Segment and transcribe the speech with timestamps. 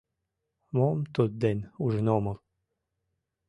[0.75, 2.37] Мом тудден ужын омыл?